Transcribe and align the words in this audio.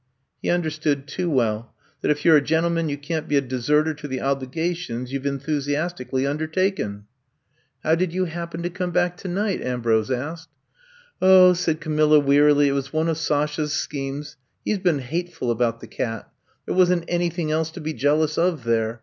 *' 0.15 0.27
He 0.41 0.49
understood 0.49 1.05
too 1.05 1.29
well— 1.29 1.75
that 2.01 2.09
if 2.09 2.25
you 2.25 2.33
're 2.33 2.37
a 2.37 2.41
gentleman 2.41 2.89
you 2.89 2.97
can't 2.97 3.27
be 3.27 3.37
a 3.37 3.39
deserter 3.41 3.93
to 3.93 4.07
the 4.07 4.19
obligations 4.19 5.13
you 5.13 5.19
Ve 5.19 5.29
enthusiastically 5.29 6.25
under 6.25 6.47
taken. 6.47 7.05
I'VE 7.83 7.83
COMB 7.83 7.83
TO 7.83 7.83
STAY 7.83 7.89
183 7.91 7.91
How 7.91 7.95
did 7.99 8.13
you 8.15 8.25
happen 8.25 8.63
to 8.63 8.69
oome 8.71 8.91
back 8.93 9.17
to 9.17 9.27
night 9.27 9.61
f 9.61 9.67
''Ambrose 9.67 10.09
asked. 10.09 10.49
0h,'' 11.21 11.55
said 11.55 11.81
Camilla 11.81 12.19
wearily, 12.19 12.69
*4t 12.69 12.73
was 12.73 12.91
one 12.91 13.09
of 13.09 13.17
Sashays 13.17 13.87
cchemes. 13.87 14.37
He 14.65 14.71
*s 14.71 14.79
been 14.79 14.97
hateful 15.05 15.51
about 15.51 15.81
the 15.81 15.87
cat. 15.87 16.27
There 16.65 16.73
was 16.73 16.89
n*t 16.89 17.05
anything 17.07 17.51
else 17.51 17.69
to 17.69 17.79
be 17.79 17.93
jealous 17.93 18.39
of 18.39 18.63
there. 18.63 18.99